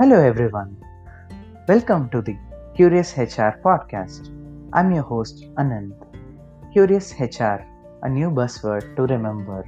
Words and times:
Hello, 0.00 0.18
everyone. 0.24 0.76
Welcome 1.66 2.08
to 2.10 2.22
the 2.22 2.36
Curious 2.76 3.18
HR 3.18 3.58
podcast. 3.64 4.28
I'm 4.72 4.92
your 4.92 5.02
host, 5.02 5.44
Anand. 5.56 5.90
Curious 6.72 7.12
HR, 7.18 7.66
a 8.04 8.08
new 8.08 8.30
buzzword 8.30 8.94
to 8.94 9.02
remember. 9.12 9.64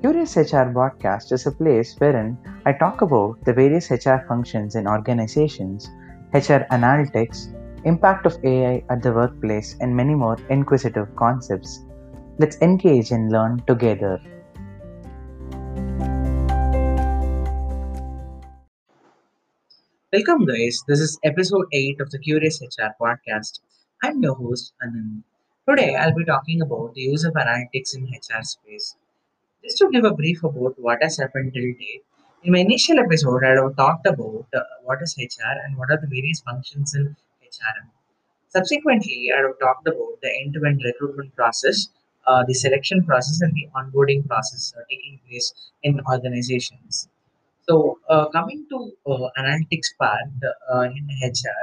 Curious 0.00 0.38
HR 0.38 0.72
podcast 0.78 1.32
is 1.32 1.44
a 1.46 1.52
place 1.52 1.94
wherein 1.98 2.38
I 2.64 2.72
talk 2.72 3.02
about 3.02 3.44
the 3.44 3.52
various 3.52 3.90
HR 3.90 4.24
functions 4.26 4.74
in 4.74 4.88
organizations, 4.88 5.90
HR 6.32 6.64
analytics, 6.78 7.52
impact 7.84 8.24
of 8.24 8.42
AI 8.42 8.82
at 8.88 9.02
the 9.02 9.12
workplace, 9.12 9.76
and 9.82 9.94
many 9.94 10.14
more 10.14 10.38
inquisitive 10.48 11.14
concepts. 11.14 11.84
Let's 12.38 12.56
engage 12.62 13.10
and 13.10 13.30
learn 13.30 13.62
together. 13.66 14.18
Welcome, 20.14 20.44
guys. 20.44 20.84
This 20.86 21.00
is 21.00 21.18
episode 21.24 21.68
8 21.72 21.98
of 22.02 22.10
the 22.10 22.18
Curious 22.18 22.60
HR 22.60 22.90
podcast. 23.00 23.60
I'm 24.02 24.22
your 24.22 24.34
host, 24.34 24.74
Anand. 24.84 25.22
Today, 25.66 25.94
I'll 25.94 26.14
be 26.14 26.26
talking 26.26 26.60
about 26.60 26.92
the 26.92 27.00
use 27.00 27.24
of 27.24 27.32
analytics 27.32 27.96
in 27.96 28.04
HR 28.04 28.42
space. 28.42 28.94
Just 29.64 29.78
to 29.78 29.88
give 29.90 30.04
a 30.04 30.12
brief 30.12 30.44
about 30.44 30.78
what 30.78 31.02
has 31.02 31.16
happened 31.16 31.54
till 31.54 31.62
date, 31.62 32.04
in 32.42 32.52
my 32.52 32.58
initial 32.58 32.98
episode, 32.98 33.42
I 33.42 33.54
have 33.54 33.74
talked 33.74 34.06
about 34.06 34.48
uh, 34.54 34.60
what 34.84 35.00
is 35.00 35.16
HR 35.18 35.56
and 35.64 35.78
what 35.78 35.90
are 35.90 35.96
the 35.98 36.06
various 36.08 36.40
functions 36.42 36.94
in 36.94 37.16
HRM. 37.42 37.88
Subsequently, 38.48 39.30
I 39.34 39.40
have 39.40 39.58
talked 39.60 39.88
about 39.88 40.20
the 40.20 40.30
end-to-end 40.44 40.82
recruitment 40.84 41.34
process, 41.34 41.88
uh, 42.26 42.44
the 42.46 42.52
selection 42.52 43.02
process, 43.06 43.40
and 43.40 43.54
the 43.54 43.66
onboarding 43.74 44.28
process 44.28 44.74
uh, 44.76 44.82
taking 44.90 45.20
place 45.26 45.54
in 45.82 46.02
organizations. 46.06 47.08
So, 47.68 47.98
uh, 48.08 48.28
coming 48.30 48.66
to 48.70 48.92
uh, 49.06 49.28
analytics 49.38 49.96
part 49.98 50.30
uh, 50.72 50.82
in 50.82 51.08
HR, 51.22 51.62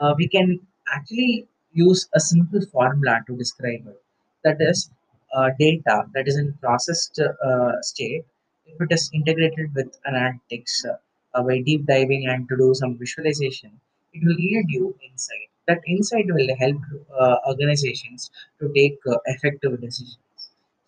uh, 0.00 0.14
we 0.18 0.28
can 0.28 0.60
actually 0.92 1.46
use 1.72 2.08
a 2.14 2.20
simple 2.20 2.60
formula 2.72 3.20
to 3.26 3.36
describe 3.36 3.86
it. 3.86 4.02
That 4.44 4.56
is, 4.60 4.90
uh, 5.34 5.50
data 5.58 6.06
that 6.14 6.26
is 6.26 6.36
in 6.36 6.52
processed 6.54 7.20
uh, 7.20 7.80
state, 7.82 8.24
if 8.66 8.80
it 8.80 8.92
is 8.92 9.10
integrated 9.14 9.74
with 9.74 9.96
analytics 10.08 10.84
uh, 10.86 11.42
by 11.42 11.60
deep 11.60 11.86
diving 11.86 12.26
and 12.26 12.48
to 12.48 12.56
do 12.56 12.74
some 12.74 12.98
visualization, 12.98 13.70
it 14.12 14.24
will 14.24 14.38
yield 14.38 14.66
you 14.68 14.96
insight. 15.08 15.48
That 15.68 15.80
insight 15.86 16.26
will 16.28 16.56
help 16.56 16.80
uh, 17.18 17.36
organizations 17.48 18.30
to 18.60 18.72
take 18.74 18.98
uh, 19.06 19.18
effective 19.26 19.80
decisions. 19.80 20.18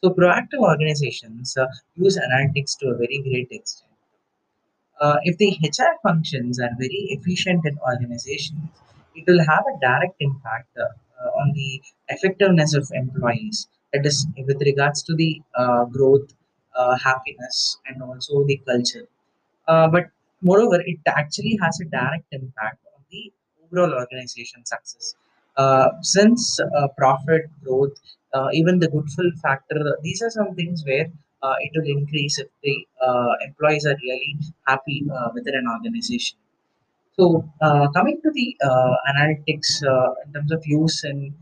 So, 0.03 0.11
proactive 0.11 0.61
organizations 0.61 1.57
uh, 1.57 1.67
use 1.97 2.19
analytics 2.19 2.79
to 2.79 2.89
a 2.89 2.95
very 2.95 3.19
great 3.23 3.49
extent 3.51 3.88
uh, 5.01 5.19
if 5.23 5.37
the 5.39 5.57
HR 5.63 5.97
functions 6.03 6.59
are 6.59 6.71
very 6.79 7.07
efficient 7.11 7.65
in 7.65 7.79
organizations, 7.79 8.69
it 9.15 9.25
will 9.27 9.45
have 9.45 9.65
a 9.67 9.79
direct 9.81 10.15
impact 10.21 10.69
uh, 10.79 10.85
uh, 11.23 11.31
on 11.41 11.53
the 11.53 11.83
effectiveness 12.09 12.75
of 12.75 12.89
employees. 12.93 13.69
That 13.93 14.05
is, 14.05 14.27
with 14.47 14.61
regards 14.61 15.03
to 15.05 15.15
the 15.15 15.41
uh, 15.55 15.85
growth, 15.87 16.35
uh, 16.77 16.97
happiness, 16.99 17.79
and 17.87 18.03
also 18.03 18.45
the 18.45 18.61
culture. 18.67 19.09
Uh, 19.67 19.89
but 19.89 20.11
moreover, 20.43 20.81
it 20.85 20.99
actually 21.07 21.59
has 21.63 21.81
a 21.81 21.87
direct 21.87 22.27
impact 22.33 22.79
on 22.95 23.03
the 23.11 23.33
overall 23.65 23.95
organization 23.95 24.65
success. 24.67 25.15
Since 26.03 26.61
profit 26.99 27.47
growth, 27.65 27.97
even 28.53 28.79
the 28.79 28.89
goodwill 28.89 29.33
factor, 29.43 29.97
these 30.03 30.23
are 30.23 30.31
some 30.31 30.55
things 30.55 30.85
where 30.85 31.07
uh, 31.43 31.55
it 31.61 31.71
will 31.75 31.89
increase 31.89 32.39
if 32.39 32.49
the 32.63 32.87
uh, 33.03 33.33
employees 33.47 33.87
are 33.87 33.97
really 34.03 34.37
happy 34.67 35.05
uh, 35.13 35.29
within 35.35 35.55
an 35.55 35.67
organization. 35.69 36.39
So, 37.19 37.45
uh, 37.61 37.89
coming 37.91 38.21
to 38.23 38.31
the 38.31 38.57
uh, 38.63 38.95
analytics 39.13 39.83
uh, 39.85 40.15
in 40.25 40.33
terms 40.33 40.53
of 40.53 40.63
use 40.67 41.05
in 41.05 41.35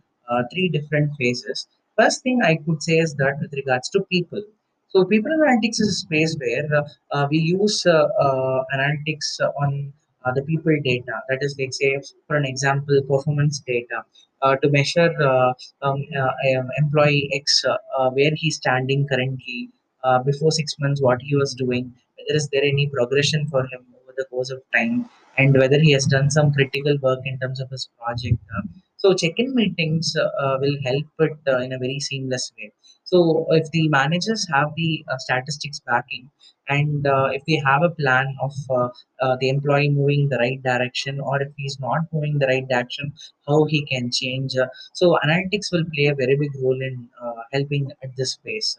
three 0.53 0.69
different 0.69 1.13
phases. 1.19 1.69
First 1.99 2.23
thing 2.23 2.41
I 2.43 2.57
could 2.57 2.83
say 2.83 2.99
is 2.99 3.15
that 3.15 3.39
with 3.41 3.53
regards 3.53 3.89
to 3.91 4.01
people. 4.11 4.43
So, 4.89 5.05
people 5.05 5.31
analytics 5.31 5.81
is 5.81 5.89
a 5.89 5.93
space 5.93 6.37
where 6.39 7.29
we 7.31 7.39
use 7.39 7.85
analytics 7.87 9.39
on 9.63 9.93
the 10.35 10.43
people 10.43 10.77
data. 10.83 11.21
That 11.29 11.39
is, 11.43 11.55
let's 11.59 11.79
say, 11.79 12.01
for 12.27 12.37
an 12.37 12.45
example, 12.45 13.01
performance 13.09 13.61
data 13.61 14.03
uh, 14.43 14.57
to 14.57 14.69
measure 14.71 15.11
uh, 15.23 15.53
um, 15.83 16.05
uh, 16.19 16.33
employee 16.79 17.31
X 17.33 17.65
where 18.13 18.33
he's 18.35 18.57
standing 18.57 19.07
currently 19.09 19.71
uh, 20.07 20.19
before 20.31 20.53
six 20.53 20.75
months, 20.79 21.03
what 21.03 21.21
he 21.21 21.37
was 21.37 21.55
doing, 21.55 21.93
whether 22.17 22.37
is 22.37 22.49
there 22.53 22.65
any 22.65 22.87
progression 22.97 23.47
for 23.49 23.63
him 23.73 23.83
over 23.99 24.15
the 24.17 24.27
course 24.31 24.51
of 24.51 24.61
time 24.75 25.09
and 25.39 25.59
whether 25.59 25.79
he 25.79 25.93
has 25.93 26.07
done 26.07 26.31
some 26.31 26.53
critical 26.53 26.97
work 27.03 27.21
in 27.25 27.39
terms 27.39 27.61
of 27.61 27.71
his 27.71 27.89
project. 27.99 28.39
uh. 28.57 28.63
So 28.99 29.15
check-in 29.15 29.55
meetings 29.55 30.15
uh, 30.17 30.57
will 30.61 30.77
help 30.85 31.05
it 31.19 31.39
uh, 31.47 31.59
in 31.59 31.73
a 31.73 31.79
very 31.79 32.01
seamless 32.01 32.53
way. 32.59 32.73
So 33.05 33.47
if 33.51 33.71
the 33.71 33.89
managers 33.89 34.47
have 34.53 34.71
the 34.77 35.05
statistics 35.19 35.81
backing 35.87 36.31
and 36.69 37.07
uh, 37.07 37.29
if 37.33 37.45
they 37.47 37.61
have 37.65 37.83
a 37.83 37.91
plan 37.91 38.35
of 38.41 38.53
uh, 38.71 38.89
uh, 39.21 39.37
the 39.41 39.51
employee 39.51 39.91
moving 39.91 40.23
in 40.23 40.29
the 40.29 40.39
right 40.39 40.61
direction 40.63 41.21
or 41.21 41.41
if 41.41 41.53
he's 41.57 41.79
not 41.79 42.01
moving 42.13 42.39
the 42.39 42.47
right 42.47 42.67
direction, 42.69 43.13
how 43.47 43.65
he 43.65 43.85
can 43.87 44.11
change. 44.11 44.55
So 44.95 45.19
analytics 45.25 45.71
will 45.71 45.85
play 45.95 46.07
a 46.07 46.15
very 46.15 46.37
big 46.37 46.51
role 46.61 46.81
in 46.91 47.09
helping 47.53 47.93
at 48.03 48.17
this 48.17 48.33
space. 48.33 48.77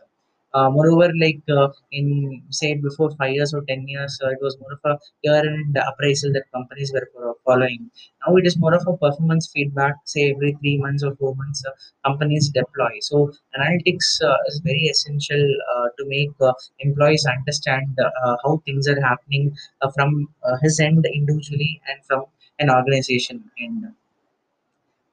Uh, 0.53 0.69
moreover, 0.69 1.11
like 1.21 1.41
uh, 1.49 1.67
in 1.91 2.41
say 2.49 2.73
before 2.75 3.11
five 3.17 3.33
years 3.33 3.53
or 3.53 3.61
ten 3.67 3.87
years, 3.87 4.19
uh, 4.23 4.29
it 4.29 4.39
was 4.41 4.57
more 4.59 4.73
of 4.73 4.79
a 4.85 4.97
year-end 5.23 5.77
appraisal 5.89 6.31
that 6.33 6.43
companies 6.53 6.91
were 6.93 7.07
following. 7.45 7.89
Now 8.25 8.35
it 8.37 8.45
is 8.47 8.57
more 8.57 8.73
of 8.73 8.83
a 8.87 8.97
performance 8.97 9.49
feedback. 9.53 9.95
Say 10.05 10.31
every 10.31 10.53
three 10.59 10.77
months 10.77 11.03
or 11.03 11.15
four 11.15 11.35
months, 11.35 11.63
uh, 11.65 11.71
companies 12.09 12.49
deploy. 12.49 12.93
So 13.01 13.31
analytics 13.57 14.21
uh, 14.23 14.37
is 14.47 14.61
very 14.63 14.85
essential 14.93 15.43
uh, 15.75 15.87
to 15.97 16.05
make 16.07 16.31
employees 16.79 17.25
understand 17.25 17.97
how 18.43 18.61
things 18.65 18.87
are 18.87 19.01
happening 19.01 19.55
from 19.95 20.27
his 20.61 20.79
end 20.79 21.05
individually 21.13 21.81
and 21.87 22.03
from 22.05 22.25
an 22.59 22.69
organization 22.69 23.43
end. 23.59 23.85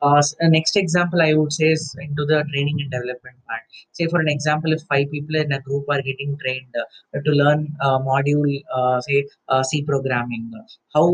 Uh, 0.05 0.23
uh, 0.43 0.49
next 0.49 0.77
example 0.77 1.23
I 1.23 1.33
would 1.33 1.51
say 1.51 1.69
is 1.69 1.97
into 1.99 2.27
the 2.27 2.45
training 2.53 2.79
and 2.83 2.91
development 2.91 3.37
part. 3.49 3.63
Say 3.93 4.07
for 4.07 4.21
an 4.21 4.29
example, 4.29 4.71
if 4.75 4.83
five 4.83 5.11
people 5.11 5.37
in 5.37 5.51
a 5.53 5.61
group 5.61 5.87
are 5.89 6.03
getting 6.03 6.37
trained 6.43 6.75
uh, 6.79 7.21
to 7.25 7.31
learn 7.31 7.75
uh, 7.81 7.99
module, 8.01 8.63
uh, 8.77 9.01
say 9.01 9.27
uh, 9.49 9.63
C 9.63 9.83
programming, 9.83 10.53
how 10.95 11.09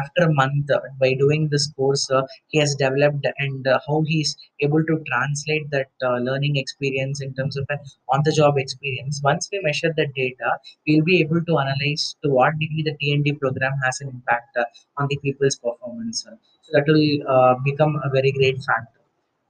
after 0.00 0.22
a 0.28 0.32
month 0.32 0.70
by 0.98 1.12
doing 1.14 1.48
this 1.50 1.70
course 1.72 2.08
he 2.48 2.58
has 2.58 2.74
developed 2.76 3.26
and 3.38 3.66
how 3.86 4.02
he's 4.06 4.34
able 4.60 4.82
to 4.84 4.96
translate 5.06 5.70
that 5.70 5.90
learning 6.28 6.56
experience 6.56 7.20
in 7.20 7.34
terms 7.34 7.58
of 7.58 7.66
an 7.68 7.78
on-the-job 8.08 8.56
experience. 8.56 9.20
Once 9.22 9.48
we 9.52 9.60
measure 9.62 9.92
the 9.96 10.06
data, 10.16 10.50
we'll 10.88 11.04
be 11.04 11.20
able 11.20 11.44
to 11.44 11.58
analyze 11.58 12.16
to 12.22 12.30
what 12.30 12.58
degree 12.58 12.82
the 12.82 12.96
T&D 12.98 13.32
program 13.34 13.72
has 13.84 14.00
an 14.00 14.08
impact 14.08 14.56
on 14.96 15.06
the 15.08 15.18
people's 15.18 15.56
performance. 15.56 16.26
That 16.72 16.84
will 16.86 17.28
uh, 17.28 17.54
become 17.64 18.00
a 18.04 18.10
very 18.10 18.32
great 18.32 18.56
factor. 18.62 19.00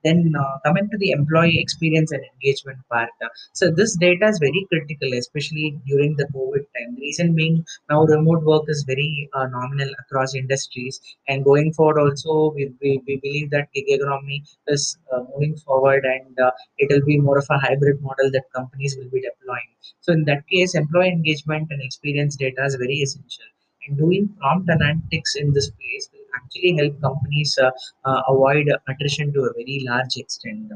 Then 0.03 0.32
uh, 0.38 0.58
coming 0.64 0.88
to 0.88 0.97
the 0.97 1.10
employee 1.10 1.60
experience 1.60 2.10
and 2.10 2.22
engagement 2.32 2.78
part. 2.91 3.10
uh, 3.22 3.28
so 3.53 3.70
this 3.70 3.97
data 3.97 4.28
is 4.28 4.38
very 4.38 4.66
critical, 4.70 5.12
especially 5.12 5.78
during 5.86 6.16
the 6.16 6.25
COVID 6.34 6.64
time. 6.75 6.94
The 6.94 7.03
reason 7.03 7.34
being 7.34 7.66
now 7.91 8.04
remote 8.04 8.42
work 8.44 8.64
is 8.69 8.84
very 8.84 9.28
uh, 9.34 9.47
nominal 9.48 9.91
across 9.98 10.34
industries, 10.34 11.00
and 11.28 11.44
going 11.44 11.75
forward 11.75 12.00
also 12.00 12.53
we, 12.54 12.72
we, 12.80 13.03
we 13.06 13.16
believe 13.16 13.50
that 13.50 13.69
gig 13.75 13.84
economy 13.88 14.42
is 14.69 14.97
uh, 15.12 15.22
moving 15.34 15.56
forward, 15.56 16.04
and 16.06 16.38
uh, 16.41 16.50
it 16.78 16.91
will 16.91 17.04
be 17.04 17.19
more 17.19 17.36
of 17.36 17.47
a 17.50 17.59
hybrid 17.59 18.00
model 18.00 18.30
that 18.32 18.50
companies 18.54 18.97
will 18.97 19.10
be 19.10 19.20
deploying. 19.20 19.70
So 20.00 20.15
in 20.15 20.24
that 20.24 20.48
case, 20.48 20.74
employee 20.74 21.09
engagement 21.10 21.68
and 21.71 21.83
experience 21.83 22.36
data 22.36 22.65
is 22.65 22.74
very 22.77 23.00
essential 23.00 23.45
and 23.86 23.98
doing 23.98 24.34
prompt 24.39 24.68
analytics 24.68 25.36
in 25.36 25.53
this 25.53 25.71
place 25.71 26.09
actually 26.36 26.77
help 26.77 27.00
companies 27.00 27.59
uh, 27.62 27.71
uh, 28.04 28.22
avoid 28.28 28.71
attrition 28.88 29.32
to 29.32 29.41
a 29.41 29.53
very 29.53 29.84
large 29.88 30.16
extent. 30.16 30.72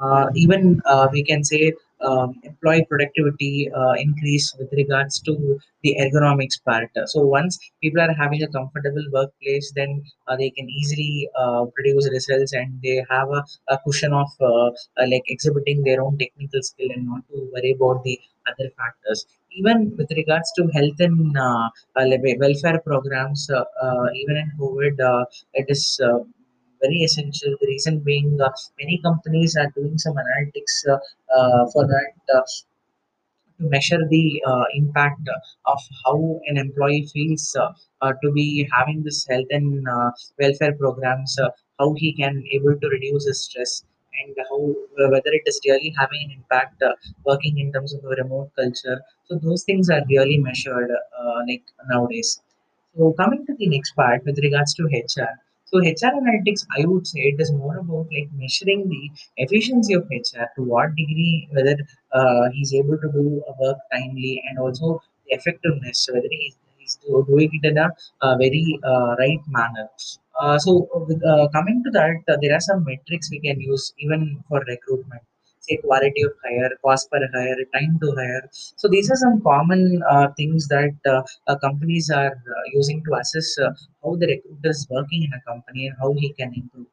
Uh, 0.00 0.26
even 0.34 0.80
we 1.12 1.22
can 1.22 1.42
say 1.44 1.72
um, 2.00 2.34
employee 2.42 2.84
productivity 2.88 3.70
increase 3.98 4.54
with 4.58 4.70
regards 4.72 5.20
to 5.20 5.58
the 5.82 5.96
ergonomics 6.00 6.62
part. 6.64 6.90
So 7.06 7.20
once 7.20 7.58
people 7.82 8.00
are 8.00 8.12
having 8.12 8.42
a 8.42 8.48
comfortable 8.48 9.04
workplace, 9.12 9.72
then 9.76 10.02
uh, 10.26 10.36
they 10.36 10.50
can 10.50 10.68
easily 10.68 11.28
uh, 11.38 11.66
produce 11.74 12.10
results 12.10 12.52
and 12.52 12.80
they 12.82 13.04
have 13.08 13.28
a, 13.28 13.44
a 13.68 13.78
cushion 13.86 14.12
of 14.12 14.28
uh, 14.40 14.70
like 15.06 15.22
exhibiting 15.28 15.84
their 15.84 16.02
own 16.02 16.18
technical 16.18 16.62
skill 16.62 16.88
and 16.94 17.06
not 17.06 17.22
to 17.28 17.48
worry 17.54 17.72
about 17.78 18.02
the 18.04 18.20
other 18.48 18.70
factors. 18.76 19.26
Even 19.54 19.96
with 19.96 20.10
regards 20.10 20.52
to 20.56 20.66
health 20.74 20.98
and 20.98 21.36
uh, 21.38 21.68
uh, 21.96 22.04
welfare 22.40 22.80
programs, 22.80 23.48
uh, 23.50 23.64
uh, 23.82 24.06
even 24.14 24.36
in 24.36 24.50
COVID, 24.58 25.00
uh, 25.00 25.24
it 25.54 25.66
is 25.68 25.98
uh, 26.04 26.18
very 26.82 26.98
essential. 27.04 27.56
The 27.60 27.66
reason 27.68 28.00
being, 28.00 28.36
many 28.78 29.00
companies 29.02 29.56
are 29.56 29.70
doing 29.76 29.96
some 29.98 30.14
analytics 30.16 30.74
for 31.72 31.86
that. 31.86 32.12
To 33.60 33.68
measure 33.68 34.06
the 34.08 34.40
impact 34.74 35.28
of 35.66 35.80
how 36.04 36.40
an 36.46 36.56
employee 36.56 37.08
feels 37.12 37.50
to 37.52 38.32
be 38.32 38.68
having 38.72 39.02
this 39.02 39.26
health 39.26 39.46
and 39.50 39.84
welfare 40.38 40.74
programs, 40.74 41.36
how 41.78 41.94
he 41.94 42.12
can 42.14 42.44
able 42.52 42.78
to 42.78 42.88
reduce 42.88 43.26
his 43.26 43.44
stress 43.44 43.82
and 44.22 44.36
how 44.50 44.60
uh, 45.02 45.08
whether 45.14 45.32
it 45.38 45.42
is 45.46 45.60
really 45.66 45.92
having 45.98 46.22
an 46.24 46.30
impact 46.38 46.82
uh, 46.82 46.94
working 47.24 47.58
in 47.58 47.72
terms 47.72 47.94
of 47.94 48.04
a 48.04 48.08
remote 48.22 48.50
culture. 48.56 49.00
So 49.26 49.38
those 49.38 49.64
things 49.64 49.90
are 49.90 50.02
really 50.08 50.38
measured 50.38 50.90
uh, 50.90 51.40
like 51.48 51.64
nowadays. 51.88 52.40
So 52.96 53.12
coming 53.12 53.44
to 53.46 53.54
the 53.54 53.68
next 53.68 53.92
part 53.94 54.24
with 54.24 54.38
regards 54.38 54.74
to 54.74 54.88
HR. 54.92 55.32
So 55.66 55.78
HR 55.78 56.12
analytics, 56.20 56.66
I 56.78 56.86
would 56.86 57.06
say 57.06 57.20
it 57.20 57.40
is 57.40 57.52
more 57.52 57.76
about 57.78 58.06
like 58.16 58.30
measuring 58.32 58.88
the 58.88 59.10
efficiency 59.36 59.94
of 59.94 60.06
HR 60.10 60.48
to 60.56 60.62
what 60.62 60.94
degree 60.96 61.48
whether 61.52 61.76
uh, 62.12 62.50
he's 62.52 62.72
able 62.74 62.96
to 62.98 63.08
do 63.12 63.42
a 63.48 63.52
work 63.62 63.78
timely 63.92 64.42
and 64.48 64.58
also 64.58 65.02
the 65.26 65.36
effectiveness 65.36 66.08
whether 66.12 66.28
he's, 66.30 66.56
he's 66.78 66.96
doing 67.04 67.50
it 67.52 67.68
in 67.68 67.78
a, 67.78 67.90
very 68.38 68.78
uh, 68.82 69.16
right 69.18 69.40
manner. 69.48 69.88
Uh, 70.40 70.58
so 70.58 70.88
with, 71.08 71.22
uh, 71.24 71.48
coming 71.52 71.82
to 71.84 71.90
that, 71.90 72.22
uh, 72.28 72.36
there 72.40 72.54
are 72.54 72.60
some 72.60 72.84
metrics 72.84 73.30
we 73.30 73.40
can 73.40 73.60
use 73.60 73.92
even 73.98 74.42
for 74.48 74.60
recruitment. 74.68 75.22
Say 75.60 75.76
quality 75.78 76.22
of 76.22 76.32
hire, 76.44 76.70
cost 76.84 77.10
per 77.10 77.20
hire, 77.34 77.56
time 77.74 77.98
to 78.02 78.12
hire. 78.16 78.48
So 78.76 78.86
these 78.88 79.10
are 79.10 79.16
some 79.16 79.40
common 79.42 80.02
uh, 80.10 80.28
things 80.36 80.68
that 80.68 80.94
uh, 81.06 81.22
uh, 81.46 81.56
companies 81.58 82.10
are 82.10 82.32
uh, 82.32 82.64
using 82.74 83.02
to 83.04 83.14
assess 83.20 83.56
uh, 83.58 83.70
how 84.02 84.16
the 84.16 84.26
recruiter 84.26 84.70
is 84.70 84.86
working 84.90 85.22
in 85.24 85.32
a 85.32 85.40
company 85.50 85.86
and 85.86 85.96
how 85.98 86.12
he 86.12 86.32
can 86.34 86.52
improve. 86.54 86.86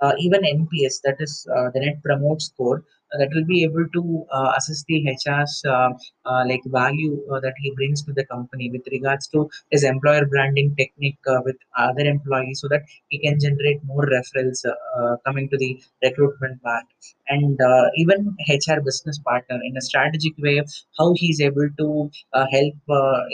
Uh, 0.00 0.12
even 0.18 0.44
NPS, 0.44 1.00
that 1.04 1.16
is 1.20 1.46
uh, 1.56 1.70
the 1.74 1.80
Net 1.80 2.02
Promote 2.04 2.40
Score, 2.40 2.84
uh, 3.12 3.18
that 3.18 3.30
will 3.34 3.44
be 3.46 3.64
able 3.64 3.86
to 3.94 4.26
uh, 4.30 4.52
assess 4.56 4.84
the 4.86 5.02
HR's 5.08 5.62
uh, 5.66 5.90
uh, 6.26 6.44
like 6.46 6.60
value 6.66 7.16
that 7.42 7.54
he 7.58 7.70
brings 7.70 8.02
to 8.02 8.12
the 8.12 8.24
company 8.26 8.70
with 8.70 8.86
regards 8.92 9.26
to 9.28 9.48
his 9.70 9.82
employer 9.82 10.26
branding 10.26 10.74
technique 10.76 11.18
with 11.44 11.56
other 11.76 12.04
employees, 12.04 12.60
so 12.60 12.68
that 12.68 12.82
he 13.08 13.18
can 13.18 13.40
generate 13.40 13.82
more 13.84 14.06
referrals 14.06 14.62
coming 15.24 15.48
to 15.48 15.56
the 15.56 15.80
recruitment 16.02 16.62
part, 16.62 16.84
and 17.28 17.58
even 17.96 18.36
HR 18.48 18.80
business 18.84 19.18
partner 19.18 19.58
in 19.64 19.76
a 19.76 19.80
strategic 19.80 20.36
way, 20.38 20.62
how 20.98 21.14
he's 21.16 21.40
able 21.40 21.68
to 21.78 22.10
help 22.34 22.74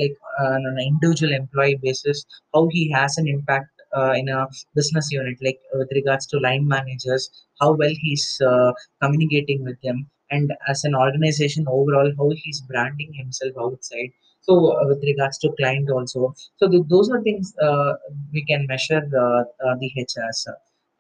like 0.01 0.17
on 0.41 0.63
an 0.67 0.79
individual 0.79 1.33
employee 1.33 1.79
basis, 1.83 2.25
how 2.55 2.69
he 2.71 2.91
has 2.93 3.19
an 3.19 3.27
impact 3.27 3.74
in 4.14 4.29
a 4.29 4.46
business 4.75 5.11
unit, 5.11 5.38
like 5.43 5.61
uh, 5.75 5.79
with 5.79 5.91
regards 5.94 6.26
to 6.26 6.38
line 6.38 6.67
managers, 6.67 7.31
how 7.61 7.73
well 7.73 7.94
he's 8.00 8.41
uh, 8.41 8.73
communicating 9.02 9.64
with 9.64 9.81
them, 9.82 10.06
and 10.31 10.52
as 10.69 10.85
an 10.85 10.94
organization 10.94 11.64
overall, 11.69 12.12
how 12.19 12.31
he's 12.43 12.61
branding 12.62 13.12
himself 13.14 13.52
outside. 13.61 14.11
So, 14.43 14.73
uh, 14.76 14.87
with 14.87 15.02
regards 15.02 15.38
to 15.38 15.52
client 15.58 15.91
also, 15.91 16.35
so 16.56 16.69
th- 16.69 16.85
those 16.88 17.11
are 17.11 17.23
things 17.23 17.55
uh, 17.62 17.94
we 18.32 18.44
can 18.44 18.67
measure 18.67 19.02
uh, 19.25 19.43
uh, 19.67 19.75
the 19.81 19.91
HRs. 19.96 20.46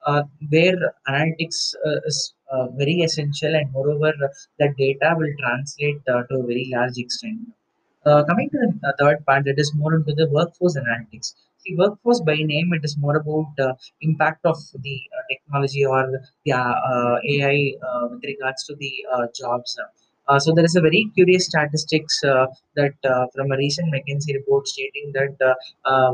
Uh, 0.06 0.22
where 0.50 0.76
analytics 1.08 1.74
uh, 1.86 1.98
is 2.04 2.34
uh, 2.52 2.66
very 2.76 2.96
essential, 3.00 3.54
and 3.54 3.70
moreover, 3.72 4.12
the 4.58 4.68
data 4.78 5.14
will 5.16 5.32
translate 5.40 6.00
uh, 6.08 6.22
to 6.24 6.40
a 6.40 6.46
very 6.46 6.70
large 6.74 6.98
extent. 6.98 7.38
Uh, 8.04 8.22
coming 8.24 8.50
to 8.50 8.58
the 8.58 8.88
uh, 8.88 8.92
third 8.98 9.24
part, 9.26 9.44
that 9.46 9.58
is 9.58 9.72
more 9.74 9.94
into 9.94 10.12
the 10.14 10.28
workforce 10.30 10.76
analytics. 10.76 11.34
See, 11.64 11.74
workforce 11.76 12.20
by 12.20 12.36
name, 12.36 12.72
it 12.74 12.84
is 12.84 12.96
more 12.98 13.16
about 13.16 13.52
uh, 13.58 13.74
impact 14.02 14.44
of 14.44 14.58
the 14.82 15.00
uh, 15.16 15.22
technology 15.30 15.84
or 15.86 16.02
the 16.44 16.52
uh, 16.52 17.16
AI 17.32 17.72
uh, 17.86 18.08
with 18.10 18.22
regards 18.24 18.64
to 18.66 18.74
the 18.76 18.92
jobs. 19.38 19.78
Uh, 20.28 20.38
so 20.38 20.52
there 20.54 20.64
is 20.64 20.76
a 20.76 20.80
very 20.80 21.10
curious 21.14 21.46
statistics 21.46 22.22
uh, 22.24 22.46
that 22.76 22.94
uh, 23.04 23.26
from 23.34 23.50
a 23.52 23.56
recent 23.56 23.92
McKinsey 23.92 24.34
report 24.34 24.66
stating 24.68 25.12
that 25.14 25.36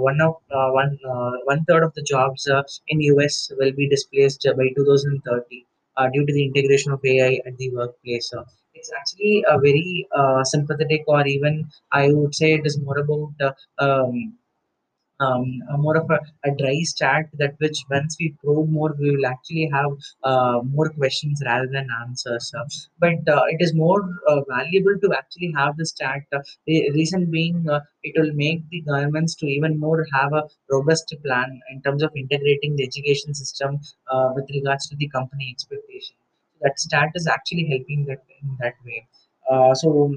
one 0.00 0.20
of 0.20 0.34
one 0.50 0.98
one 1.44 1.64
third 1.64 1.82
of 1.82 1.94
the 1.94 2.02
jobs 2.02 2.48
in 2.88 3.00
US 3.00 3.50
will 3.58 3.72
be 3.72 3.88
displaced 3.88 4.46
by 4.56 4.68
2030 4.76 5.66
uh, 5.96 6.08
due 6.12 6.24
to 6.26 6.32
the 6.32 6.44
integration 6.44 6.92
of 6.92 7.00
AI 7.04 7.40
at 7.46 7.56
the 7.58 7.70
workplace. 7.70 8.32
It's 8.74 8.90
actually 8.98 9.44
a 9.48 9.58
very 9.58 10.06
sympathetic, 10.44 11.02
or 11.08 11.26
even 11.26 11.68
I 11.92 12.12
would 12.12 12.34
say 12.34 12.52
it 12.54 12.66
is 12.66 12.78
more 12.80 12.98
about 12.98 13.34
um, 13.78 14.34
um, 15.20 15.62
more 15.78 15.96
of 15.96 16.10
a, 16.10 16.18
a 16.44 16.54
dry 16.56 16.82
chat 16.96 17.28
that 17.34 17.54
which 17.58 17.84
once 17.90 18.16
we 18.18 18.34
probe 18.42 18.70
more, 18.70 18.94
we 18.98 19.14
will 19.14 19.26
actually 19.26 19.70
have 19.72 19.90
uh, 20.24 20.60
more 20.64 20.88
questions 20.90 21.42
rather 21.44 21.68
than 21.70 21.86
answers. 22.02 22.52
But 22.98 23.28
uh, 23.28 23.42
it 23.48 23.60
is 23.60 23.74
more 23.74 24.02
uh, 24.26 24.40
valuable 24.48 24.96
to 25.02 25.14
actually 25.16 25.52
have 25.56 25.76
this. 25.76 25.94
Uh, 26.02 26.38
the 26.66 26.90
reason 26.92 27.30
being, 27.30 27.68
uh, 27.68 27.80
it 28.02 28.18
will 28.18 28.32
make 28.34 28.68
the 28.70 28.80
governments 28.80 29.34
to 29.36 29.46
even 29.46 29.78
more 29.78 30.06
have 30.14 30.32
a 30.32 30.44
robust 30.70 31.14
plan 31.24 31.60
in 31.70 31.82
terms 31.82 32.02
of 32.02 32.10
integrating 32.16 32.76
the 32.76 32.84
education 32.84 33.34
system 33.34 33.78
uh, 34.10 34.30
with 34.34 34.48
regards 34.54 34.88
to 34.88 34.96
the 34.96 35.08
company 35.08 35.48
expectation. 35.50 36.16
That 36.62 36.78
stat 36.78 37.10
is 37.14 37.26
actually 37.26 37.66
helping 37.68 38.04
that 38.06 38.22
in 38.42 38.56
that 38.60 38.74
way. 38.84 39.06
Uh, 39.50 39.74
so 39.74 40.14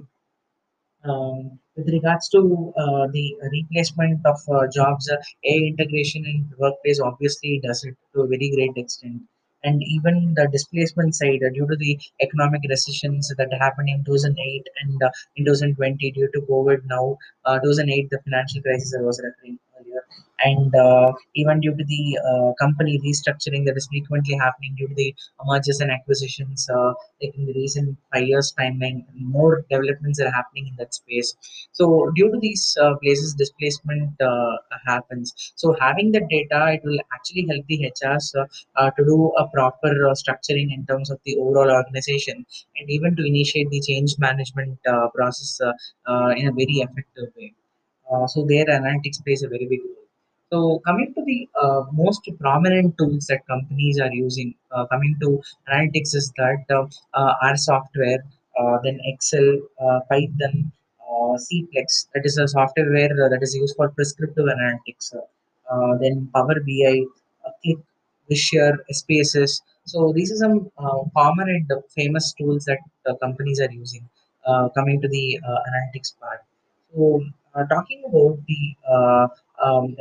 um, 1.04 1.60
with 1.76 1.88
regards 1.90 2.30
to 2.30 2.74
uh, 2.78 3.08
the 3.12 3.36
replacement 3.52 4.26
of 4.26 4.38
uh, 4.50 4.68
jobs, 4.74 5.10
uh, 5.10 5.18
AI 5.46 5.68
integration 5.68 6.26
in 6.26 6.50
workplace 6.58 7.00
obviously 7.00 7.60
does 7.64 7.84
it 7.84 7.96
to 8.14 8.22
a 8.22 8.28
very 8.28 8.52
great 8.56 8.78
extent. 8.78 9.22
And 9.64 9.82
even 9.82 10.34
the 10.36 10.48
displacement 10.52 11.16
side, 11.16 11.40
uh, 11.46 11.50
due 11.54 11.66
to 11.66 11.76
the 11.78 11.98
economic 12.22 12.62
recessions 12.70 13.32
that 13.38 13.48
happened 13.60 13.90
in 13.90 14.04
2008 14.04 14.68
and 14.82 15.02
uh, 15.02 15.10
in 15.38 15.46
2020 15.46 16.12
due 16.12 16.30
to 16.34 16.42
COVID, 16.42 16.82
now 16.86 17.18
uh, 17.46 17.60
2008, 17.60 18.10
the 18.10 18.20
financial 18.24 18.62
crisis 18.62 18.96
I 18.98 19.02
was 19.02 19.22
referring 19.24 19.60
and 20.40 20.76
uh, 20.76 21.14
even 21.36 21.60
due 21.60 21.76
to 21.76 21.84
the 21.84 22.20
uh, 22.30 22.54
company 22.60 23.00
restructuring 23.00 23.66
that 23.66 23.78
is 23.78 23.88
frequently 23.88 24.36
happening 24.36 24.76
due 24.78 24.88
to 24.88 24.96
the 24.96 25.16
mergers 25.46 25.80
and 25.80 25.92
acquisitions, 25.92 26.70
uh, 26.70 26.94
in 27.22 27.46
the 27.46 27.54
recent 27.54 27.98
five 28.14 28.28
years 28.28 28.54
timeline, 28.60 29.04
more 29.16 29.66
developments 29.70 30.20
are 30.20 30.32
happening 30.32 30.68
in 30.68 30.76
that 30.78 30.94
space. 30.94 31.36
So 31.72 32.12
due 32.16 32.32
to 32.32 32.40
these 32.40 32.78
uh, 32.82 32.96
places, 33.02 33.34
displacement 33.34 34.20
uh, 34.22 34.58
happens. 34.86 35.34
So 35.56 35.76
having 35.80 36.12
the 36.12 36.22
data, 36.30 36.74
it 36.74 36.82
will 36.84 37.00
actually 37.14 37.48
help 37.50 37.66
the 37.68 37.92
HRs 37.92 38.36
uh, 38.76 38.92
to 38.92 39.06
do 39.06 39.32
a 39.38 39.48
proper 39.48 39.94
structuring 40.22 40.74
in 40.74 40.86
terms 40.88 41.10
of 41.10 41.20
the 41.26 41.38
overall 41.38 41.72
organization, 41.72 42.46
and 42.78 42.90
even 42.90 43.16
to 43.16 43.26
initiate 43.26 43.70
the 43.70 43.82
change 43.82 44.16
management 44.18 44.78
process 45.16 45.60
in 46.38 46.48
a 46.48 46.52
very 46.52 46.84
effective 46.86 47.30
way. 47.38 47.54
Uh, 48.12 48.28
so 48.28 48.46
their 48.46 48.66
analytics 48.66 49.24
plays 49.24 49.44
a 49.44 49.48
very 49.48 49.66
big 49.66 49.82
role. 49.82 50.04
So 50.52 50.80
coming 50.86 51.14
to 51.16 51.24
the 51.26 51.50
uh, 51.60 51.84
most 51.92 52.30
prominent 52.40 52.98
tools 52.98 53.26
that 53.28 53.46
companies 53.48 54.00
are 54.00 54.14
using, 54.14 54.54
uh, 54.72 54.86
coming 54.86 55.18
to 55.22 55.42
analytics 55.72 56.16
is 56.16 56.32
that 56.38 56.66
uh, 56.70 56.86
uh, 57.14 57.34
R 57.42 57.58
software, 57.58 58.24
uh, 58.60 58.78
then 58.84 59.00
Excel, 59.06 59.58
uh, 59.84 60.02
Python, 60.10 60.72
uh, 61.02 61.38
Cplex, 61.46 62.08
that 62.14 62.24
is 62.26 62.38
a 62.38 62.48
software 62.48 63.10
uh, 63.26 63.30
that 63.30 63.40
is 63.42 63.56
used 63.56 63.76
for 63.76 63.90
prescriptive 63.90 64.46
analytics. 64.46 65.16
Uh, 65.16 65.22
uh, 65.74 65.98
then 65.98 66.30
Power 66.36 66.60
BI, 66.60 67.04
uh, 67.46 67.50
Qlik, 67.66 67.82
Visual, 68.30 68.74
Spaces. 68.92 69.62
So 69.86 70.14
these 70.14 70.32
are 70.32 70.38
some 70.38 70.72
common 71.18 71.50
and 71.50 71.72
famous 71.90 72.34
tools 72.34 72.66
that 72.66 72.80
companies 73.22 73.60
are 73.60 73.72
using. 73.72 74.08
Coming 74.76 75.02
to 75.02 75.08
the 75.08 75.40
analytics 75.46 76.14
part. 76.20 76.42
So, 76.94 77.24
talking 77.56 78.04
about 78.08 78.38
the 78.48 78.62
uh, 78.88 79.28
um, 79.64 79.96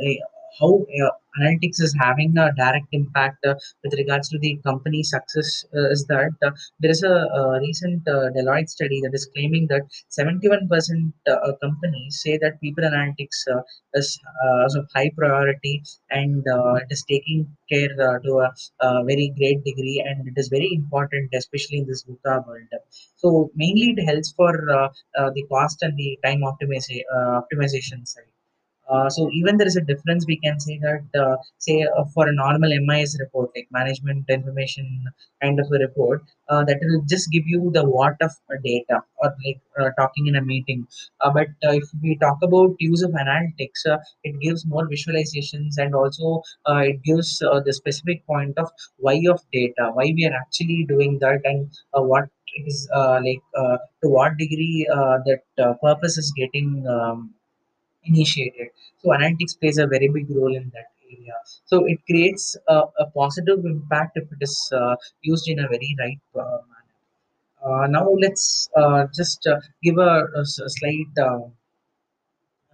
how 0.59 0.85
uh, 1.01 1.11
analytics 1.39 1.81
is 1.81 1.95
having 1.99 2.37
a 2.37 2.51
direct 2.55 2.87
impact 2.91 3.45
uh, 3.45 3.55
with 3.83 3.93
regards 3.97 4.29
to 4.29 4.37
the 4.39 4.59
company 4.63 5.01
success 5.03 5.65
uh, 5.75 5.89
is 5.89 6.05
that 6.07 6.31
there 6.79 6.91
is 6.91 7.03
a, 7.03 7.15
recent 7.61 8.03
Deloitte 8.05 8.69
study 8.69 9.01
that 9.01 9.13
is 9.13 9.27
claiming 9.33 9.67
that 9.67 9.83
71% 10.11 11.13
uh, 11.27 11.51
companies 11.61 12.21
say 12.21 12.37
that 12.37 12.59
people 12.61 12.83
analytics 12.83 13.39
is 13.95 14.19
of 14.75 14.85
high 14.95 15.11
priority 15.17 15.81
and 16.09 16.43
it 16.45 16.87
is 16.89 17.03
taking 17.09 17.47
care 17.71 17.89
to 18.25 18.31
a, 18.45 18.53
a 18.81 19.03
very 19.05 19.33
great 19.37 19.63
degree 19.63 20.03
and 20.05 20.27
it 20.27 20.33
is 20.37 20.49
very 20.49 20.69
important 20.73 21.29
especially 21.33 21.79
in 21.79 21.87
this 21.87 22.03
VUCA 22.03 22.45
world. 22.47 22.67
So 23.15 23.51
mainly 23.55 23.95
it 23.95 24.03
helps 24.03 24.33
for 24.33 24.53
uh, 24.69 24.89
uh, 25.17 25.29
the 25.33 25.43
cost 25.43 25.81
and 25.81 25.97
the 25.97 26.19
time 26.23 26.41
optimization 26.41 27.01
uh, 27.15 27.41
optimization 27.41 28.07
side. 28.07 28.32
Uh, 28.89 29.09
so 29.09 29.29
even 29.31 29.57
there 29.57 29.67
is 29.67 29.77
a 29.77 29.81
difference, 29.81 30.25
we 30.27 30.37
can 30.37 30.59
say 30.59 30.77
that 30.79 31.19
uh, 31.19 31.37
say 31.57 31.83
uh, 31.83 32.03
for 32.13 32.27
a 32.27 32.33
normal 32.33 32.71
MIS 32.73 33.17
report, 33.19 33.49
like 33.55 33.67
management 33.71 34.25
information 34.29 35.05
kind 35.41 35.59
of 35.59 35.67
a 35.71 35.79
report, 35.79 36.21
uh, 36.49 36.63
that 36.65 36.79
will 36.81 37.01
just 37.07 37.31
give 37.31 37.43
you 37.47 37.71
the 37.73 37.83
what 37.83 38.15
of 38.21 38.31
data 38.63 39.01
or 39.17 39.33
like 39.45 39.61
uh, 39.79 39.89
talking 39.97 40.27
in 40.27 40.35
a 40.35 40.41
meeting. 40.41 40.85
But 41.33 41.47
if 41.61 41.89
we 42.01 42.17
talk 42.17 42.37
about 42.43 42.75
use 42.79 43.01
of 43.03 43.11
analytics, 43.11 43.81
it 44.23 44.39
gives 44.41 44.65
more 44.65 44.87
visualizations 44.87 45.77
and 45.77 45.95
also 45.95 46.41
it 46.67 47.01
gives 47.03 47.39
the 47.39 47.73
specific 47.73 48.25
point 48.27 48.57
of 48.57 48.69
why 48.97 49.21
of 49.29 49.41
data, 49.53 49.91
why 49.93 50.11
we 50.15 50.25
are 50.25 50.35
actually 50.35 50.85
doing 50.87 51.19
that, 51.19 51.41
and 51.45 51.71
what 51.93 52.29
uh, 52.93 53.19
like 53.23 53.41
to 53.55 54.09
what 54.09 54.37
degree 54.37 54.85
that 54.89 55.41
purpose 55.81 56.17
is 56.17 56.31
getting 56.35 56.85
um, 56.87 57.33
initiated. 58.05 58.67
So 59.01 59.09
analytics 59.09 59.59
plays 59.59 59.77
a 59.77 59.87
very 59.87 60.09
big 60.09 60.29
role 60.29 60.55
in 60.55 60.71
that 60.73 60.89
area. 61.11 61.33
So 61.65 61.85
it 61.85 61.99
creates 62.05 62.55
a, 62.67 62.81
a 62.99 63.05
positive 63.15 63.65
impact 63.65 64.17
if 64.17 64.23
it 64.23 64.41
is 64.41 64.71
uh, 64.75 64.95
used 65.21 65.47
in 65.47 65.59
a 65.59 65.67
very 65.67 65.95
right 65.99 66.19
uh, 66.35 66.59
manner. 66.71 67.83
Uh, 67.83 67.87
now 67.87 68.07
let's 68.09 68.69
uh, 68.75 69.07
just 69.15 69.47
uh, 69.47 69.59
give 69.81 69.97
a 69.97 70.25
slight 70.43 71.13
uh, 71.17 71.39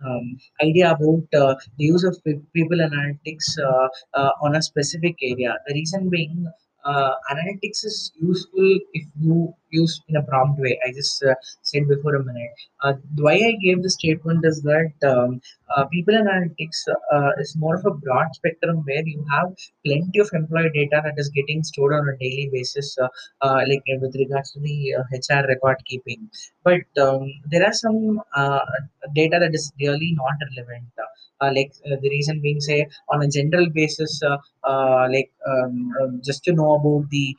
um, 0.06 0.38
idea 0.62 0.92
about 0.92 1.28
uh, 1.34 1.56
the 1.78 1.86
use 1.86 2.04
of 2.04 2.18
people 2.54 2.78
analytics 2.78 3.48
uh, 3.60 3.88
uh, 4.14 4.32
on 4.42 4.56
a 4.56 4.62
specific 4.62 5.18
area. 5.22 5.56
The 5.68 5.74
reason 5.74 6.10
being, 6.10 6.48
uh, 6.86 7.14
analytics 7.32 7.86
is 7.86 8.12
useful 8.22 8.80
if 8.94 9.06
you 9.20 9.54
use 9.72 10.02
in 10.08 10.16
a 10.16 10.24
prompt 10.24 10.60
way. 10.60 10.80
I 10.86 10.92
just 10.92 11.24
uh, 11.24 11.36
said 11.62 11.88
before 11.88 12.16
a 12.16 12.24
minute. 12.24 12.52
Uh, 12.84 12.94
why 13.18 13.34
I 13.34 13.58
gave 13.64 13.84
the 13.84 13.90
statement 13.90 14.46
is 14.46 14.62
that 14.64 14.94
um, 15.04 15.42
uh, 15.76 15.86
people 15.86 16.14
analytics 16.14 16.88
uh, 17.14 17.32
is 17.40 17.56
more 17.56 17.76
of 17.76 17.86
a 17.86 17.92
broad 17.92 18.28
spectrum 18.34 18.78
where 18.86 19.06
you 19.06 19.24
have 19.32 19.56
plenty 19.86 20.20
of 20.20 20.30
employee 20.34 20.72
data 20.74 21.02
that 21.04 21.16
is 21.18 21.30
getting 21.30 21.64
stored 21.64 21.94
on 21.94 22.08
a 22.10 22.18
daily 22.18 22.50
basis, 22.52 22.98
uh, 23.00 23.08
like 23.42 23.84
with 24.02 24.16
regards 24.16 24.52
to 24.52 24.60
the 24.60 24.96
HR 25.12 25.48
record 25.48 25.78
keeping. 25.86 26.30
But 26.64 26.88
um, 27.02 27.32
there 27.52 27.66
are 27.66 27.74
some 27.74 28.22
data 29.14 29.38
that 29.40 29.54
is 29.54 29.72
really 29.80 30.16
not 30.16 30.34
relevant. 30.56 30.86
Uh, 31.42 31.52
like 31.56 31.72
uh, 31.86 31.96
the 32.02 32.10
reason 32.10 32.42
being, 32.42 32.60
say, 32.60 32.86
on 33.10 33.22
a 33.24 33.28
general 33.28 33.68
basis, 33.74 34.20
uh, 34.24 35.08
like 35.10 35.32
um, 35.48 35.92
um, 36.02 36.22
just 36.24 36.44
to 36.44 36.52
know 36.54 36.76
about 36.76 37.10
the 37.10 37.36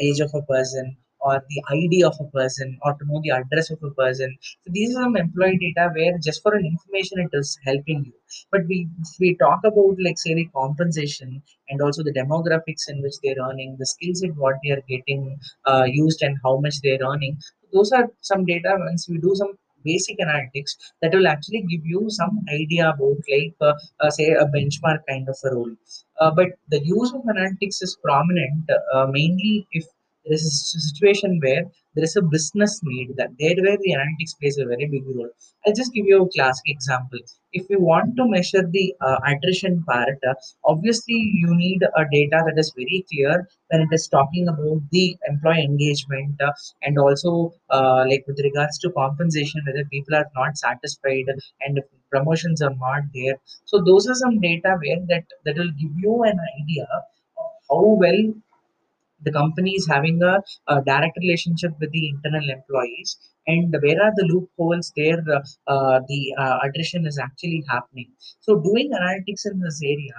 age 0.00 0.20
of 0.20 0.30
a 0.34 0.42
person 0.42 0.96
or 1.20 1.40
the 1.48 1.62
ID 1.70 2.02
of 2.02 2.16
a 2.20 2.24
person 2.36 2.76
or 2.82 2.94
to 2.94 3.04
know 3.06 3.20
the 3.22 3.30
address 3.30 3.70
of 3.70 3.78
a 3.82 3.90
person. 3.90 4.36
So 4.64 4.70
these 4.72 4.90
are 4.96 5.02
some 5.04 5.16
employee 5.16 5.58
data 5.58 5.90
where 5.94 6.18
just 6.18 6.42
for 6.42 6.54
an 6.54 6.66
information 6.66 7.20
it 7.20 7.36
is 7.36 7.56
helping 7.64 8.04
you. 8.06 8.12
But 8.50 8.62
we 8.68 8.88
we 9.20 9.36
talk 9.36 9.60
about 9.64 9.96
like 10.04 10.18
say 10.18 10.34
the 10.34 10.46
compensation 10.54 11.42
and 11.68 11.80
also 11.80 12.02
the 12.02 12.12
demographics 12.12 12.88
in 12.88 13.02
which 13.02 13.14
they're 13.22 13.42
earning, 13.48 13.76
the 13.78 13.86
skill 13.86 14.14
set 14.14 14.34
what 14.36 14.56
they 14.64 14.70
are 14.70 14.82
getting 14.88 15.38
uh, 15.66 15.84
used 15.86 16.22
and 16.22 16.36
how 16.42 16.56
much 16.58 16.80
they're 16.82 17.04
earning. 17.12 17.38
Those 17.72 17.92
are 17.92 18.08
some 18.20 18.44
data 18.44 18.74
once 18.78 19.08
we 19.08 19.18
do 19.18 19.32
some 19.34 19.54
basic 19.84 20.18
analytics 20.18 20.76
that 21.00 21.12
will 21.14 21.26
actually 21.26 21.62
give 21.62 21.84
you 21.84 22.04
some 22.08 22.40
idea 22.52 22.90
about 22.90 23.18
like 23.34 23.54
uh, 23.60 23.74
uh, 24.00 24.10
say 24.10 24.30
a 24.32 24.46
benchmark 24.46 25.00
kind 25.08 25.28
of 25.28 25.36
a 25.44 25.54
role. 25.54 25.74
Uh, 26.20 26.30
but 26.30 26.48
the 26.68 26.80
use 26.84 27.12
of 27.12 27.22
analytics 27.22 27.82
is 27.82 27.96
prominent 28.02 28.70
uh, 28.94 29.06
mainly 29.06 29.66
if 29.72 29.84
there 30.24 30.34
is 30.34 30.44
a 30.44 30.80
situation 30.80 31.40
where 31.42 31.64
there 31.94 32.04
is 32.04 32.16
a 32.16 32.22
business 32.22 32.80
need 32.82 33.10
that 33.16 33.30
there 33.38 33.56
where 33.64 33.76
the 33.76 33.92
analytics 33.92 34.38
plays 34.40 34.56
a 34.58 34.64
very 34.64 34.86
big 34.86 35.04
role. 35.14 35.28
I'll 35.66 35.74
just 35.74 35.92
give 35.92 36.06
you 36.06 36.22
a 36.22 36.28
classic 36.30 36.64
example. 36.66 37.18
If 37.52 37.68
you 37.68 37.80
want 37.80 38.16
to 38.16 38.26
measure 38.26 38.62
the 38.66 38.94
uh, 39.00 39.18
attrition 39.26 39.84
part 39.84 40.18
uh, 40.28 40.34
obviously 40.64 41.14
you 41.14 41.54
need 41.54 41.82
a 41.82 42.04
data 42.10 42.42
that 42.46 42.58
is 42.58 42.72
very 42.74 43.04
clear 43.10 43.46
when 43.68 43.82
it 43.82 43.88
is 43.92 44.08
talking 44.08 44.48
about 44.48 44.80
the 44.90 45.16
employee 45.28 45.64
engagement 45.64 46.40
uh, 46.40 46.52
and 46.82 46.98
also 46.98 47.52
uh, 47.70 48.04
like 48.08 48.24
with 48.26 48.40
regards 48.42 48.78
to 48.78 48.90
compensation 48.92 49.60
whether 49.66 49.84
people 49.90 50.14
are 50.14 50.30
not 50.34 50.56
satisfied 50.56 51.26
and 51.60 51.80
promotions 52.10 52.62
are 52.62 52.74
not 52.78 53.02
there. 53.14 53.36
So 53.64 53.82
those 53.84 54.08
are 54.08 54.14
some 54.14 54.40
data 54.40 54.76
where 54.82 55.00
that 55.08 55.24
that 55.44 55.56
will 55.56 55.72
give 55.82 55.94
you 55.96 56.22
an 56.22 56.38
idea 56.60 56.86
of 56.96 57.02
how 57.68 57.84
well 58.04 58.22
the 59.22 59.32
company 59.32 59.72
is 59.72 59.86
having 59.88 60.22
a, 60.22 60.42
a 60.68 60.82
direct 60.82 61.16
relationship 61.18 61.72
with 61.80 61.90
the 61.92 62.08
internal 62.08 62.48
employees. 62.50 63.16
And 63.46 63.74
where 63.82 64.00
are 64.02 64.12
the 64.16 64.24
loopholes 64.24 64.92
there 64.96 65.22
uh, 65.28 65.40
uh, 65.66 66.00
the 66.08 66.34
uh, 66.38 66.58
attrition 66.64 67.06
is 67.06 67.18
actually 67.18 67.64
happening? 67.68 68.10
So 68.40 68.60
doing 68.60 68.90
analytics 68.92 69.46
in 69.50 69.60
this 69.60 69.80
area 69.82 70.14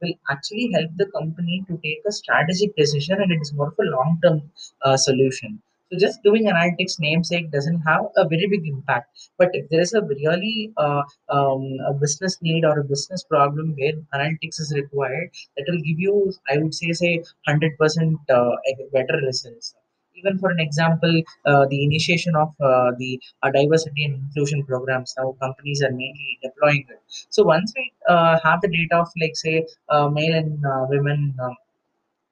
will 0.00 0.14
actually 0.30 0.70
help 0.72 0.90
the 0.96 1.10
company 1.16 1.64
to 1.68 1.78
take 1.82 2.02
a 2.06 2.12
strategic 2.12 2.76
decision 2.76 3.20
and 3.20 3.32
it 3.32 3.40
is 3.40 3.52
more 3.52 3.68
of 3.68 3.74
a 3.80 3.90
long 3.90 4.18
term 4.22 4.42
uh, 4.84 4.96
solution 4.96 5.60
so 5.90 5.98
just 6.04 6.22
doing 6.22 6.44
analytics 6.52 6.94
namesake 7.04 7.50
doesn't 7.50 7.80
have 7.90 8.04
a 8.16 8.24
very 8.32 8.46
big 8.54 8.66
impact 8.72 9.28
but 9.38 9.50
if 9.52 9.68
there 9.70 9.80
is 9.80 9.92
a 9.94 10.02
really 10.02 10.72
uh, 10.76 11.02
um, 11.36 11.62
a 11.90 11.92
business 12.04 12.38
need 12.42 12.64
or 12.64 12.78
a 12.80 12.84
business 12.84 13.22
problem 13.34 13.74
where 13.78 13.96
analytics 14.16 14.60
is 14.64 14.72
required 14.80 15.28
that 15.56 15.66
will 15.68 15.82
give 15.88 16.00
you 16.06 16.14
i 16.52 16.58
would 16.58 16.74
say 16.74 16.92
say 16.92 17.12
100% 17.46 18.18
uh, 18.30 18.52
better 18.92 19.18
results. 19.26 19.74
Even 20.16 20.36
for 20.38 20.50
an 20.50 20.58
example, 20.58 21.22
uh, 21.46 21.64
the 21.70 21.84
initiation 21.84 22.34
of 22.34 22.48
uh, 22.60 22.90
the 22.98 23.20
uh, 23.42 23.50
diversity 23.52 24.04
and 24.04 24.14
inclusion 24.14 24.64
programs, 24.64 25.14
now 25.16 25.36
companies 25.40 25.80
are 25.82 25.92
mainly 25.92 26.38
deploying 26.42 26.84
it. 26.88 27.00
So 27.30 27.44
once 27.44 27.72
we 27.76 27.92
uh, 28.08 28.38
have 28.42 28.60
the 28.60 28.68
data 28.68 28.96
of 29.02 29.08
like 29.20 29.36
say 29.36 29.64
uh, 29.88 30.08
male 30.08 30.34
and 30.34 30.64
uh, 30.66 30.86
women 30.88 31.36
um, 31.40 31.56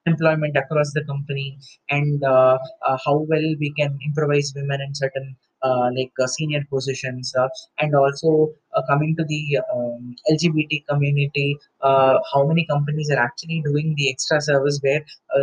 employment 0.06 0.56
across 0.56 0.92
the 0.92 1.04
company 1.04 1.58
and 1.90 2.22
uh, 2.24 2.58
uh, 2.86 2.98
how 3.04 3.16
well 3.32 3.46
we 3.60 3.72
can 3.78 3.98
improvise 4.04 4.52
women 4.56 4.80
in 4.80 4.94
certain 4.94 5.36
uh, 5.62 5.88
like 5.96 6.12
uh, 6.22 6.26
senior 6.26 6.62
positions 6.70 7.34
uh, 7.34 7.48
and 7.80 7.94
also 7.94 8.52
coming 8.88 9.16
to 9.16 9.24
the 9.24 9.58
um, 9.74 10.14
lgbt 10.30 10.84
community 10.86 11.56
how 11.82 12.42
many 12.46 12.66
companies 12.66 13.10
are 13.10 13.18
actually 13.18 13.62
doing 13.64 13.94
the 13.96 14.10
extra 14.10 14.40
service 14.40 14.78
where 14.82 15.02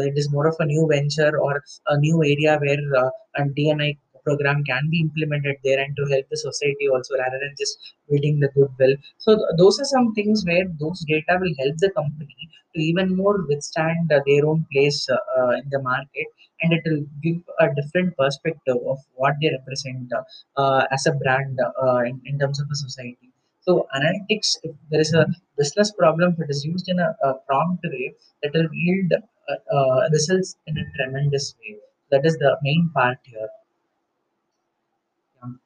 it 0.10 0.14
is 0.16 0.32
more 0.32 0.48
of 0.48 0.56
a 0.60 0.66
new 0.66 0.88
venture 0.90 1.38
or 1.40 1.64
a 1.88 1.98
new 1.98 2.24
area 2.24 2.60
where 2.64 2.84
uh, 3.04 3.10
a 3.38 3.44
dni 3.58 3.98
program 4.24 4.64
can 4.64 4.90
be 4.90 5.02
implemented 5.02 5.58
there 5.64 5.80
and 5.80 5.96
to 5.98 6.06
help 6.12 6.26
the 6.30 6.38
society 6.38 6.88
also 6.90 7.16
rather 7.18 7.40
than 7.40 7.54
just 7.60 7.78
building 8.10 8.40
the 8.40 8.50
goodwill. 8.56 8.96
So 9.18 9.36
th- 9.36 9.54
those 9.58 9.80
are 9.80 9.86
some 9.86 10.14
things 10.14 10.44
where 10.46 10.66
those 10.80 11.04
data 11.08 11.38
will 11.42 11.54
help 11.60 11.78
the 11.78 11.92
company 11.92 12.50
to 12.76 12.82
even 12.82 13.16
more 13.16 13.46
withstand 13.48 14.12
uh, 14.12 14.22
their 14.26 14.46
own 14.46 14.66
place 14.72 15.08
uh, 15.10 15.18
uh, 15.40 15.52
in 15.62 15.70
the 15.70 15.82
market 15.82 16.28
and 16.62 16.74
it 16.74 16.82
will 16.86 17.04
give 17.22 17.38
a 17.60 17.68
different 17.76 18.16
perspective 18.18 18.78
of 18.88 19.00
what 19.16 19.34
they 19.42 19.52
represent 19.58 20.12
uh, 20.14 20.24
uh, 20.62 20.86
as 20.92 21.06
a 21.08 21.14
brand 21.14 21.60
uh, 21.84 22.00
in, 22.10 22.22
in 22.26 22.40
terms 22.40 22.60
of 22.60 22.68
a 22.72 22.76
society. 22.76 23.30
So 23.62 23.88
analytics 23.96 24.58
if 24.64 24.76
there 24.92 25.00
is 25.02 25.14
a 25.14 25.26
business 25.58 25.92
problem 25.92 26.34
if 26.34 26.40
it 26.46 26.50
is 26.50 26.66
used 26.66 26.90
in 26.90 27.00
a, 27.00 27.16
a 27.24 27.34
prompt 27.48 27.84
way 27.86 28.14
that 28.42 28.52
will 28.54 28.70
yield 28.74 29.14
uh, 29.14 29.76
uh, 29.78 30.10
results 30.12 30.56
in 30.68 30.78
a 30.78 30.86
tremendous 30.98 31.56
way. 31.60 31.78
That 32.12 32.26
is 32.26 32.38
the 32.38 32.58
main 32.62 32.92
part 32.94 33.18
here. 33.24 33.50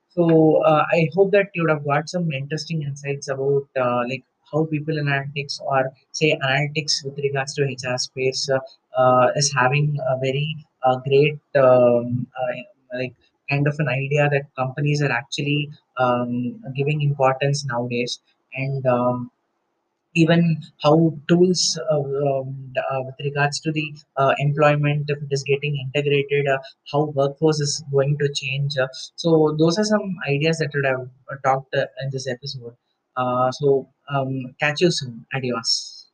So 0.09 0.63
uh, 0.63 0.83
I 0.91 1.09
hope 1.15 1.31
that 1.31 1.49
you 1.53 1.63
would 1.63 1.71
have 1.71 1.85
got 1.85 2.09
some 2.09 2.31
interesting 2.31 2.81
insights 2.83 3.29
about 3.29 3.67
uh, 3.79 4.03
like 4.09 4.23
how 4.51 4.65
people 4.65 4.95
analytics 4.95 5.61
or 5.61 5.91
say 6.11 6.37
analytics 6.43 7.03
with 7.05 7.17
regards 7.19 7.53
to 7.55 7.63
HR 7.63 7.97
space 7.97 8.49
uh, 8.49 9.27
is 9.35 9.53
having 9.53 9.97
a 10.13 10.17
very 10.19 10.57
great 11.07 11.39
um, 11.55 12.27
like 12.93 13.13
kind 13.49 13.67
of 13.67 13.75
an 13.79 13.87
idea 13.89 14.29
that 14.29 14.43
companies 14.57 15.01
are 15.01 15.11
actually 15.11 15.69
um, 15.97 16.61
giving 16.75 17.01
importance 17.01 17.65
nowadays. 17.65 18.19
And 18.53 18.85
um, 18.87 19.31
even 20.15 20.61
how 20.81 21.13
tools 21.27 21.79
uh, 21.91 21.99
um, 21.99 22.73
uh, 22.77 23.01
with 23.05 23.15
regards 23.23 23.59
to 23.59 23.71
the 23.71 23.85
uh, 24.17 24.33
employment 24.39 25.05
if 25.09 25.17
it 25.21 25.27
is 25.31 25.43
getting 25.43 25.75
integrated 25.85 26.47
uh, 26.47 26.57
how 26.91 27.05
workforce 27.15 27.59
is 27.59 27.83
going 27.91 28.17
to 28.17 28.27
change 28.33 28.77
uh, 28.77 28.87
so 29.15 29.55
those 29.59 29.77
are 29.77 29.83
some 29.83 30.15
ideas 30.27 30.57
that 30.57 30.71
would 30.73 30.85
have 30.85 31.07
uh, 31.31 31.35
talked 31.43 31.73
uh, 31.75 31.85
in 32.01 32.09
this 32.11 32.27
episode. 32.27 32.75
Uh, 33.15 33.51
so 33.51 33.89
um, 34.09 34.55
catch 34.59 34.81
you 34.81 34.91
soon. 34.91 35.25
Adios. 35.33 36.09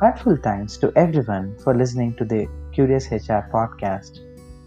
Heartful 0.00 0.36
thanks 0.42 0.76
to 0.78 0.92
everyone 0.96 1.56
for 1.62 1.76
listening 1.76 2.16
to 2.16 2.24
the 2.24 2.48
Curious 2.72 3.06
HR 3.12 3.46
podcast. 3.52 4.18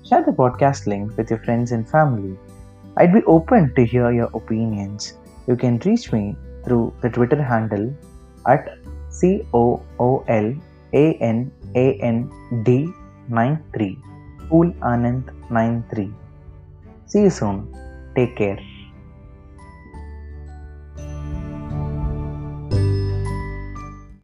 Share 0.07 0.23
the 0.25 0.31
podcast 0.31 0.85
link 0.85 1.17
with 1.17 1.31
your 1.31 1.39
friends 1.45 1.71
and 1.71 1.89
family. 1.89 2.37
I'd 2.97 3.13
be 3.13 3.23
open 3.23 3.73
to 3.75 3.85
hear 3.85 4.11
your 4.11 4.29
opinions. 4.39 5.17
You 5.47 5.55
can 5.55 5.79
reach 5.85 6.11
me 6.11 6.35
through 6.63 6.93
the 7.01 7.09
Twitter 7.09 7.41
handle 7.41 7.87
at 8.45 8.77
C 9.09 9.41
O 9.53 9.81
O 9.99 10.23
L 10.27 10.53
A 10.93 11.05
N 11.31 11.51
A 11.75 11.87
N 12.11 12.29
D 12.63 12.87
93 13.29 13.97
Cool 14.49 14.71
Anand 14.93 15.33
93. 15.49 16.13
See 17.07 17.23
you 17.23 17.31
soon. 17.31 17.57
Take 18.15 18.35
care. 18.35 18.59